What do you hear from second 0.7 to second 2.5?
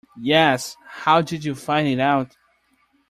how did you find it out?